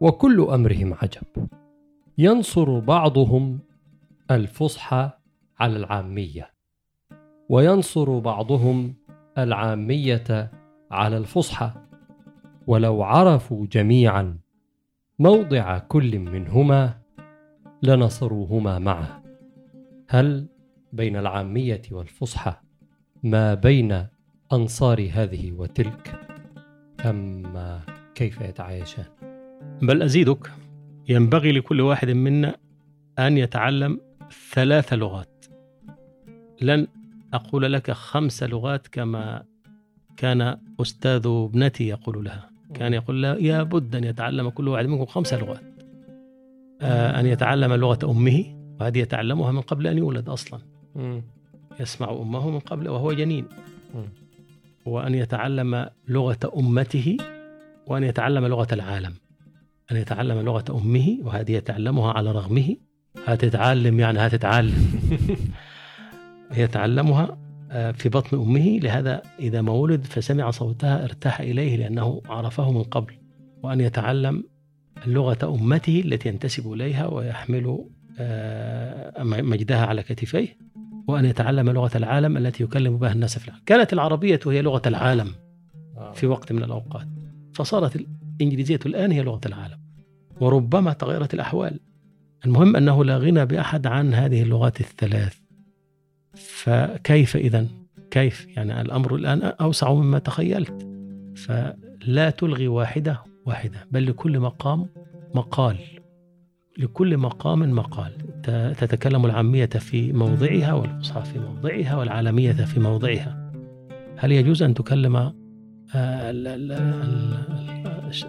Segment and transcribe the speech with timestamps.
[0.00, 1.48] وكل أمرهم عجب.
[2.18, 3.60] ينصر بعضهم
[4.30, 5.10] الفصحى
[5.58, 6.50] على العامية
[7.48, 8.94] وينصر بعضهم
[9.38, 10.50] العامية
[10.90, 11.70] على الفصحى.
[12.66, 14.38] ولو عرفوا جميعا
[15.18, 16.94] موضع كل منهما
[17.82, 19.22] لنصروهما معه.
[20.08, 20.48] هل
[20.92, 22.54] بين العامية والفصحى
[23.22, 24.06] ما بين
[24.52, 26.14] أنصار هذه وتلك؟
[27.04, 27.42] ام
[28.14, 29.33] كيف يتعايشان؟
[29.86, 30.50] بل أزيدك.
[31.08, 32.56] ينبغي لكل واحد منا
[33.18, 34.00] أن يتعلم
[34.52, 35.44] ثلاث لغات.
[36.62, 36.86] لن
[37.34, 39.42] أقول لك خمس لغات كما
[40.16, 42.50] كان أستاذ ابنتي يقول لها.
[42.74, 45.62] كان يقول لها يا بد أن يتعلم كل واحد منكم خمس لغات.
[46.82, 48.44] آه أن يتعلم لغة أمه
[48.80, 50.60] وهذه يتعلمها من قبل أن يولد أصلا.
[51.80, 53.46] يسمع أمه من قبل وهو جنين.
[54.86, 57.16] وأن يتعلم لغة أمته
[57.86, 59.14] وأن يتعلم لغة العالم.
[59.92, 62.76] أن يتعلم لغة أمه وهذه يتعلمها على رغمه.
[63.26, 64.74] هتتعلم يعني هتتعلم
[66.56, 67.38] يتعلمها
[67.70, 68.78] آه، في بطن أمه.
[68.78, 73.14] لهذا إذا ما ولد فسمع صوتها ارتاح إليه لأنه عرفه من قبل.
[73.62, 74.44] وأن يتعلم
[75.06, 77.84] لغة أمته التي ينتسب إليها ويحمل
[78.18, 80.56] آه، مجدها على كتفيه.
[81.08, 83.62] وأن يتعلم لغة العالم التي يكلم بها الناس في العالم.
[83.66, 85.28] كانت العربية هي لغة العالم
[86.14, 87.06] في وقت من الأوقات.
[87.54, 87.96] فصارت
[88.36, 89.78] الإنجليزية الآن هي لغة العالم
[90.40, 91.80] وربما تغيرت الأحوال.
[92.46, 95.36] المهم أنه لا غنى بأحد عن هذه اللغات الثلاث.
[96.34, 97.66] فكيف إذا
[98.10, 100.88] كيف؟ يعني الأمر الآن أوسع مما تخيلت.
[101.36, 104.86] فلا تلغي واحدة واحدة بل لكل مقام
[105.34, 105.76] مقال.
[106.78, 108.12] لكل مقام مقال.
[108.78, 113.52] تتكلم العامية في موضعها والفصحى في موضعها والعالمية في موضعها.
[114.16, 115.16] هل يجوز أن تكلم
[115.94, 116.30] آه،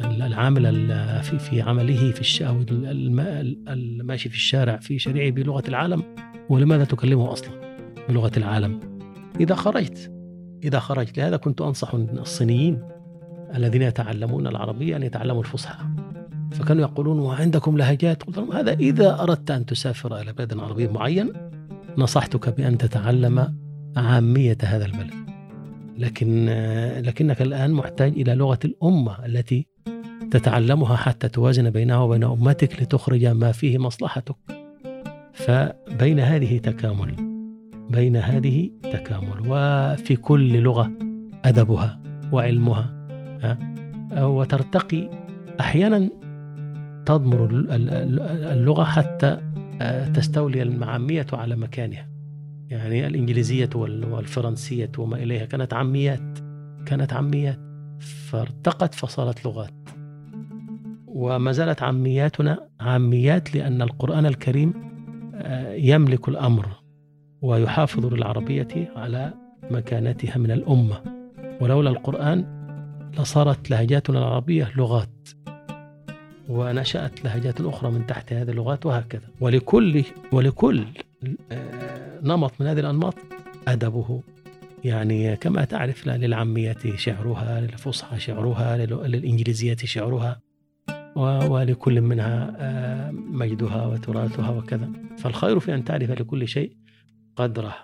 [0.00, 0.88] العامل
[1.22, 2.64] في في عمله في الشاو
[3.68, 6.02] الماشي في الشارع في شريعه بلغة العالم
[6.48, 7.50] ولماذا تكلمه أصلا
[8.08, 8.80] بلغة العالم؟
[9.40, 10.12] إذا خرجت
[10.64, 11.18] إذا خرجت.
[11.18, 12.82] لهذا كنت أنصح الصينيين
[13.54, 15.84] الذين يتعلمون العربية أن يتعلموا الفصحى.
[16.52, 21.32] فكانوا يقولون وعندكم لهجات؟ قلت لهم هذا إذا أردت أن تسافر إلى بلد عربي معين
[21.98, 23.54] نصحتك بأن تتعلم
[23.96, 25.27] عامية هذا البلد.
[25.98, 26.46] لكن
[27.04, 29.66] لكنك الآن محتاج إلى لغة الأمة التي
[30.30, 34.36] تتعلمها حتى توازن بينها وبين أمتك لتخرج ما فيه مصلحتك.
[35.32, 37.14] فبين هذه تكامل
[37.90, 40.90] بين هذه تكامل وفي كل لغة
[41.44, 42.00] أدبها
[42.32, 42.94] وعلمها
[44.18, 45.10] وترتقي
[45.60, 46.08] أحيانا
[47.06, 47.48] تضمر
[48.52, 49.40] اللغة حتى
[50.14, 52.08] تستولي المعاميه على مكانها.
[52.70, 56.38] يعني الإنجليزية والفرنسية وما إليها كانت عاميات
[56.86, 57.58] كانت عاميات
[58.00, 59.74] فارتقت فصارت لغات.
[61.06, 64.74] وما زالت عامياتنا عاميات لأن القرآن الكريم
[65.34, 66.68] آه، يملك الأمر
[67.42, 69.32] ويحافظ للعربية على
[69.70, 71.00] مكانتها من الأمة.
[71.60, 72.58] ولولا القرآن
[73.18, 75.28] لصارت لهجاتنا العربية لغات
[76.48, 79.28] ونشأت لهجات أخرى من تحت هذه اللغات وهكذا.
[79.40, 80.84] ولكل ولكل
[81.52, 81.67] آه،
[82.22, 83.14] نمط من هذه الأنماط
[83.68, 84.22] أدبه.
[84.84, 90.40] يعني كما تعرف للعامية شعرها للفصحى شعرها للإنجليزية شعرها
[91.16, 94.90] ولكل منها آه، مجدها وتراثها وكذا.
[95.18, 96.76] فالخير في أن تعرف لكل شيء
[97.36, 97.74] قدره.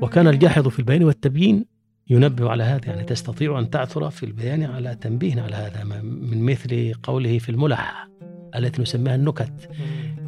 [0.00, 1.64] وكان الجاحظ في البيان والتبيين
[2.10, 2.86] ينبه على هذا.
[2.86, 8.08] يعني تستطيع أن تعثر في البيان على تنبيه على هذا من مثل قوله في الملح
[8.56, 9.70] التي نسميها النكت.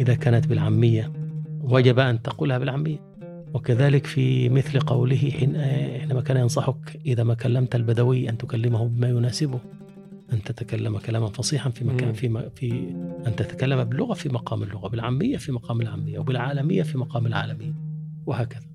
[0.00, 1.12] إذا كانت بالعامية
[1.60, 3.09] وجب أن تقولها بالعامية.
[3.54, 5.56] وكذلك في مثل قوله حين
[6.00, 9.60] حينما كان ينصحك إذا ما كلمت البدوي أن تكلمه بما يناسبه
[10.32, 12.94] أن تتكلم كلاما فصيحا في مكان في في
[13.26, 17.74] أن تتكلم باللغة في مقام اللغة بالعامية في مقام العامية وبالعالمية في مقام العالمية
[18.26, 18.66] وهكذا.